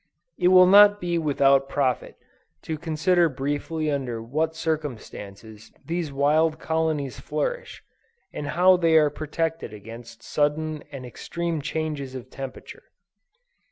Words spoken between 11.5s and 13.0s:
changes of temperature.